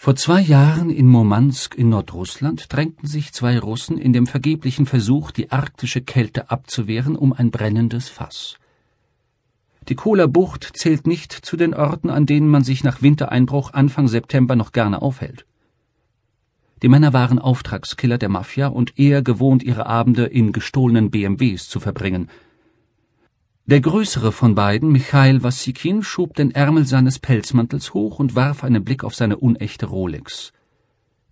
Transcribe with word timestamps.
Vor 0.00 0.14
zwei 0.14 0.40
Jahren 0.40 0.90
in 0.90 1.08
Murmansk 1.08 1.74
in 1.74 1.88
Nordrussland 1.88 2.72
drängten 2.72 3.08
sich 3.08 3.32
zwei 3.32 3.58
Russen 3.58 3.98
in 3.98 4.12
dem 4.12 4.28
vergeblichen 4.28 4.86
Versuch, 4.86 5.32
die 5.32 5.50
arktische 5.50 6.02
Kälte 6.02 6.52
abzuwehren, 6.52 7.16
um 7.16 7.32
ein 7.32 7.50
brennendes 7.50 8.08
Fass. 8.08 8.58
Die 9.88 9.96
Kola-Bucht 9.96 10.70
zählt 10.74 11.08
nicht 11.08 11.32
zu 11.32 11.56
den 11.56 11.74
Orten, 11.74 12.10
an 12.10 12.26
denen 12.26 12.48
man 12.48 12.62
sich 12.62 12.84
nach 12.84 13.02
Wintereinbruch 13.02 13.72
Anfang 13.72 14.06
September 14.06 14.54
noch 14.54 14.70
gerne 14.70 15.02
aufhält. 15.02 15.46
Die 16.82 16.88
Männer 16.88 17.12
waren 17.12 17.40
Auftragskiller 17.40 18.18
der 18.18 18.28
Mafia 18.28 18.68
und 18.68 19.00
eher 19.00 19.22
gewohnt, 19.22 19.64
ihre 19.64 19.86
Abende 19.86 20.26
in 20.26 20.52
gestohlenen 20.52 21.10
BMWs 21.10 21.68
zu 21.68 21.80
verbringen– 21.80 22.30
der 23.68 23.82
größere 23.82 24.32
von 24.32 24.54
beiden, 24.54 24.90
Michail 24.90 25.42
Wassikin, 25.42 26.02
schob 26.02 26.34
den 26.34 26.52
Ärmel 26.52 26.86
seines 26.86 27.18
Pelzmantels 27.18 27.92
hoch 27.92 28.18
und 28.18 28.34
warf 28.34 28.64
einen 28.64 28.82
Blick 28.82 29.04
auf 29.04 29.14
seine 29.14 29.36
unechte 29.36 29.84
Rolex. 29.84 30.54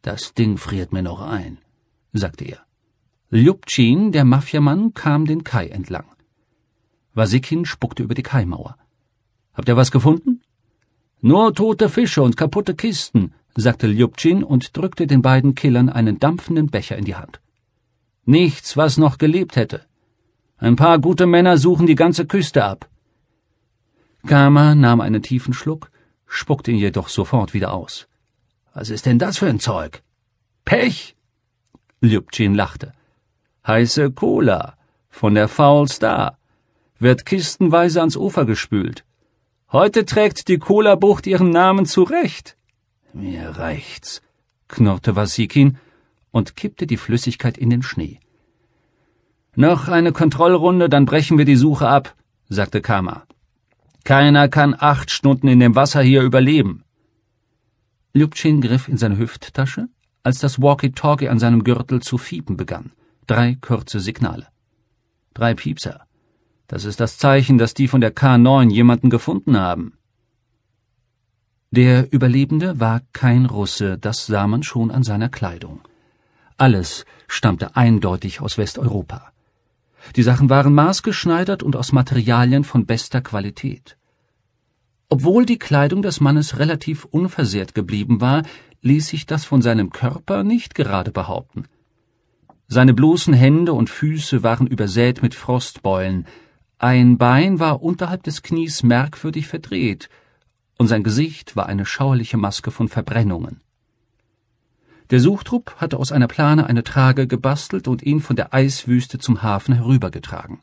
Das 0.02 0.34
Ding 0.34 0.58
friert 0.58 0.92
mir 0.92 1.02
noch 1.02 1.22
ein, 1.22 1.56
sagte 2.12 2.44
er. 2.44 2.58
Ljubchin, 3.30 4.12
der 4.12 4.26
Mafiamann, 4.26 4.92
kam 4.92 5.24
den 5.24 5.44
Kai 5.44 5.68
entlang. 5.68 6.04
Wasikin 7.14 7.64
spuckte 7.64 8.02
über 8.02 8.14
die 8.14 8.22
Kaimauer. 8.22 8.76
Habt 9.54 9.70
ihr 9.70 9.76
was 9.78 9.90
gefunden? 9.90 10.42
Nur 11.22 11.54
tote 11.54 11.88
Fische 11.88 12.22
und 12.22 12.36
kaputte 12.36 12.74
Kisten, 12.74 13.32
sagte 13.54 13.86
Ljubchin 13.86 14.44
und 14.44 14.76
drückte 14.76 15.06
den 15.06 15.22
beiden 15.22 15.54
Killern 15.54 15.88
einen 15.88 16.18
dampfenden 16.18 16.66
Becher 16.66 16.98
in 16.98 17.06
die 17.06 17.14
Hand. 17.14 17.40
Nichts, 18.26 18.76
was 18.76 18.98
noch 18.98 19.16
gelebt 19.16 19.56
hätte. 19.56 19.86
Ein 20.58 20.76
paar 20.76 20.98
gute 20.98 21.26
Männer 21.26 21.58
suchen 21.58 21.86
die 21.86 21.94
ganze 21.94 22.26
Küste 22.26 22.64
ab. 22.64 22.88
Kama 24.26 24.74
nahm 24.74 25.00
einen 25.00 25.22
tiefen 25.22 25.52
Schluck, 25.52 25.90
spuckte 26.26 26.70
ihn 26.70 26.78
jedoch 26.78 27.08
sofort 27.08 27.52
wieder 27.52 27.74
aus. 27.74 28.08
Was 28.72 28.90
ist 28.90 29.06
denn 29.06 29.18
das 29.18 29.38
für 29.38 29.46
ein 29.46 29.60
Zeug? 29.60 30.02
Pech! 30.64 31.14
Ljubchin 32.00 32.54
lachte. 32.54 32.92
Heiße 33.66 34.12
Cola 34.12 34.76
von 35.10 35.34
der 35.34 35.48
Foul 35.48 35.88
Star 35.88 36.38
wird 36.98 37.26
kistenweise 37.26 38.00
ans 38.00 38.16
Ufer 38.16 38.44
gespült. 38.46 39.04
Heute 39.72 40.04
trägt 40.06 40.48
die 40.48 40.58
Cola-Bucht 40.58 41.26
ihren 41.26 41.50
Namen 41.50 41.86
zurecht. 41.86 42.56
Mir 43.12 43.50
reicht's, 43.58 44.22
knurrte 44.68 45.16
Wasikin 45.16 45.78
und 46.30 46.56
kippte 46.56 46.86
die 46.86 46.96
Flüssigkeit 46.96 47.58
in 47.58 47.70
den 47.70 47.82
Schnee. 47.82 48.20
Noch 49.58 49.88
eine 49.88 50.12
Kontrollrunde, 50.12 50.90
dann 50.90 51.06
brechen 51.06 51.38
wir 51.38 51.46
die 51.46 51.56
Suche 51.56 51.88
ab, 51.88 52.14
sagte 52.50 52.82
Kama. 52.82 53.22
Keiner 54.04 54.48
kann 54.48 54.76
acht 54.78 55.10
Stunden 55.10 55.48
in 55.48 55.60
dem 55.60 55.74
Wasser 55.74 56.02
hier 56.02 56.22
überleben. 56.22 56.84
Ljubchin 58.12 58.60
griff 58.60 58.86
in 58.86 58.98
seine 58.98 59.16
Hüfttasche, 59.16 59.88
als 60.22 60.40
das 60.40 60.60
Walkie-Talkie 60.60 61.30
an 61.30 61.38
seinem 61.38 61.64
Gürtel 61.64 62.02
zu 62.02 62.18
fiepen 62.18 62.58
begann. 62.58 62.92
Drei 63.26 63.56
kurze 63.58 63.98
Signale. 63.98 64.46
Drei 65.32 65.54
Piepser. 65.54 66.06
Das 66.66 66.84
ist 66.84 67.00
das 67.00 67.16
Zeichen, 67.16 67.56
dass 67.56 67.72
die 67.72 67.88
von 67.88 68.02
der 68.02 68.14
K9 68.14 68.70
jemanden 68.70 69.08
gefunden 69.08 69.58
haben. 69.58 69.94
Der 71.70 72.12
Überlebende 72.12 72.78
war 72.78 73.00
kein 73.14 73.46
Russe, 73.46 73.96
das 73.96 74.26
sah 74.26 74.46
man 74.46 74.62
schon 74.62 74.90
an 74.90 75.02
seiner 75.02 75.30
Kleidung. 75.30 75.80
Alles 76.58 77.06
stammte 77.26 77.74
eindeutig 77.74 78.42
aus 78.42 78.58
Westeuropa. 78.58 79.32
Die 80.14 80.22
Sachen 80.22 80.48
waren 80.48 80.72
maßgeschneidert 80.74 81.62
und 81.62 81.74
aus 81.74 81.92
Materialien 81.92 82.64
von 82.64 82.86
bester 82.86 83.20
Qualität. 83.20 83.96
Obwohl 85.08 85.46
die 85.46 85.58
Kleidung 85.58 86.02
des 86.02 86.20
Mannes 86.20 86.58
relativ 86.58 87.04
unversehrt 87.04 87.74
geblieben 87.74 88.20
war, 88.20 88.42
ließ 88.82 89.08
sich 89.08 89.26
das 89.26 89.44
von 89.44 89.62
seinem 89.62 89.90
Körper 89.90 90.44
nicht 90.44 90.74
gerade 90.74 91.10
behaupten. 91.10 91.64
Seine 92.68 92.94
bloßen 92.94 93.34
Hände 93.34 93.72
und 93.72 93.90
Füße 93.90 94.42
waren 94.42 94.66
übersät 94.66 95.22
mit 95.22 95.34
Frostbeulen, 95.34 96.26
ein 96.78 97.16
Bein 97.16 97.58
war 97.58 97.82
unterhalb 97.82 98.22
des 98.24 98.42
Knies 98.42 98.82
merkwürdig 98.82 99.48
verdreht, 99.48 100.10
und 100.76 100.88
sein 100.88 101.02
Gesicht 101.02 101.56
war 101.56 101.66
eine 101.66 101.86
schauerliche 101.86 102.36
Maske 102.36 102.70
von 102.70 102.88
Verbrennungen. 102.88 103.60
Der 105.10 105.20
Suchtrupp 105.20 105.76
hatte 105.76 105.98
aus 105.98 106.10
einer 106.10 106.26
Plane 106.26 106.66
eine 106.66 106.82
Trage 106.82 107.28
gebastelt 107.28 107.86
und 107.86 108.02
ihn 108.02 108.20
von 108.20 108.34
der 108.34 108.52
Eiswüste 108.52 109.18
zum 109.18 109.42
Hafen 109.42 109.74
herübergetragen. 109.74 110.60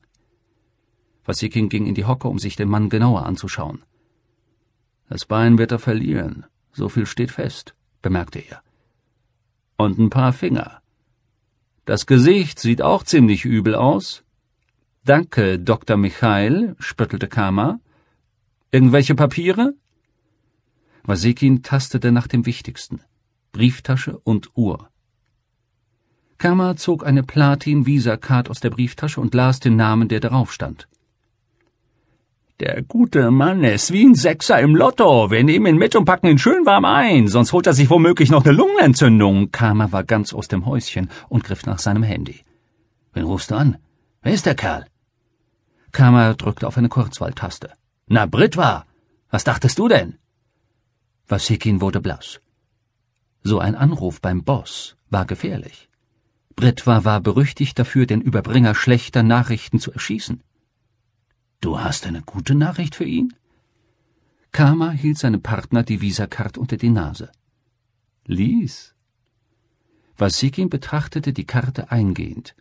Wasikin 1.24 1.70
ging 1.70 1.86
in 1.86 1.96
die 1.96 2.04
Hocke, 2.04 2.28
um 2.28 2.40
sich 2.40 2.58
den 2.58 2.68
Mann 2.68 2.90
genauer 2.90 3.26
anzuschauen. 3.26 3.84
Das 5.08 5.26
Bein 5.26 5.58
wird 5.58 5.72
er 5.72 5.80
verlieren, 5.80 6.46
so 6.74 6.90
viel 6.90 7.06
steht 7.06 7.31
fest, 7.31 7.76
bemerkte 8.02 8.40
er. 8.40 8.62
Und 9.78 9.98
ein 9.98 10.09
paar 10.09 10.34
Finger. 10.34 10.81
Das 11.86 12.06
Gesicht 12.06 12.60
sieht 12.60 12.81
auch 12.81 13.04
ziemlich 13.04 13.46
übel 13.46 13.75
aus. 13.75 14.24
Danke, 15.06 15.60
Dr. 15.60 15.98
Michael, 15.98 16.75
spöttelte 16.80 17.28
Kama. 17.28 17.80
Irgendwelche 18.72 19.16
Papiere? 19.16 19.74
Wasikin 21.04 21.64
tastete 21.64 22.12
nach 22.12 22.28
dem 22.28 22.46
Wichtigsten. 22.46 23.02
Brieftasche 23.53 24.18
und 24.18 24.50
Uhr. 24.56 24.90
Kama 26.40 26.75
zog 26.75 27.06
eine 27.06 27.22
Platin-Visa-Card 27.22 28.50
aus 28.50 28.59
der 28.59 28.72
Brieftasche 28.72 29.22
und 29.22 29.36
las 29.36 29.59
den 29.59 29.75
Namen, 29.75 30.08
der 30.08 30.19
darauf 30.19 30.52
stand. 30.52 30.88
Der 32.59 32.81
gute 32.81 33.30
Mann 33.30 33.63
ist 33.63 33.94
wie 33.94 34.06
ein 34.06 34.16
Sechser 34.16 34.59
im 34.59 34.75
Lotto. 34.75 35.30
Wir 35.30 35.44
nehmen 35.44 35.68
ihn 35.68 35.78
mit 35.78 35.96
und 35.96 36.06
packen 36.06 36.28
ihn 36.28 36.40
schön 36.40 36.66
warm 36.66 36.86
ein, 36.86 37.28
sonst 37.28 37.53
holt 37.53 37.68
er 37.68 37.74
sich 37.74 37.92
womöglich 37.92 38.31
noch 38.31 38.44
eine 38.44 38.56
Lungenentzündung. 38.56 39.52
Kama 39.52 39.92
war 39.92 40.03
ganz 40.03 40.34
aus 40.34 40.47
dem 40.47 40.66
Häuschen 40.66 41.09
und 41.30 41.44
griff 41.44 41.66
nach 41.68 41.80
seinem 41.80 42.03
Handy. 42.03 42.42
Wen 43.13 43.25
rufst 43.25 43.52
du 43.52 43.56
an? 43.56 43.78
Wer 44.24 44.34
ist 44.34 44.47
der 44.47 44.56
Kerl? 44.56 44.86
Kama 45.92 46.34
drückte 46.34 46.68
auf 46.68 46.78
eine 46.78 46.90
Kurzwahltaste. 46.90 47.69
Na, 48.08 48.25
Britwa, 48.25 48.86
was 49.30 49.44
dachtest 49.44 49.78
du 49.78 49.88
denn? 49.88 50.18
Wasikin 51.28 51.81
wurde 51.81 52.02
blass. 52.02 52.43
So 53.44 53.59
ein 53.59 53.76
Anruf 53.76 54.22
beim 54.22 54.44
Boss 54.44 54.96
war 55.09 55.26
gefährlich. 55.26 55.90
Britwa 56.56 57.04
war 57.04 57.20
berüchtigt 57.20 57.78
dafür, 57.78 58.06
den 58.06 58.22
Überbringer 58.22 58.76
schlechter 58.76 59.24
Nachrichten 59.24 59.80
zu 59.80 59.92
erschießen. 59.92 60.42
Du 61.59 61.80
hast 61.80 62.06
eine 62.06 62.22
gute 62.22 62.56
Nachricht 62.56 62.96
für 62.96 63.06
ihn? 63.06 63.34
Kama 64.52 64.92
hielt 64.92 65.18
seinem 65.18 65.42
Partner 65.42 65.84
die 65.84 66.00
Visakarte 66.00 66.59
unter 66.59 66.78
die 66.78 66.90
Nase. 66.90 67.31
Lies. 68.26 68.94
Wasikin 70.18 70.70
betrachtete 70.70 71.34
die 71.34 71.46
Karte 71.46 71.92
eingehend. 71.92 72.56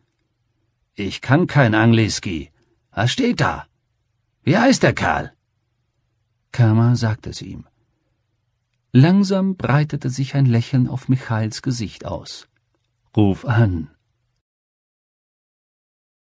Ich 0.95 1.21
kann 1.21 1.47
kein 1.47 1.75
Angliski. 1.75 2.51
Was 2.91 3.13
steht 3.13 3.41
da? 3.41 3.67
Wie 4.43 4.57
heißt 4.57 4.83
der 4.83 4.95
Kerl? 4.95 5.33
Kama 6.51 6.97
sagte 6.97 7.31
es 7.31 7.43
ihm. 7.43 7.67
Langsam 8.95 9.57
breitete 9.57 10.11
sich 10.11 10.35
ein 10.35 10.45
Lächeln 10.45 10.87
auf 10.87 11.09
Michaels 11.09 11.63
Gesicht 11.63 12.05
aus. 12.05 12.47
Ruf 13.17 13.47
an, 13.47 13.89